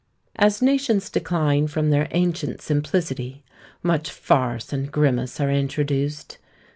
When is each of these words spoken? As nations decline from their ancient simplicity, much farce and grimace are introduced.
As 0.35 0.63
nations 0.63 1.11
decline 1.11 1.67
from 1.67 1.91
their 1.91 2.07
ancient 2.09 2.59
simplicity, 2.63 3.43
much 3.83 4.09
farce 4.09 4.73
and 4.73 4.91
grimace 4.91 5.39
are 5.39 5.51
introduced. 5.51 6.39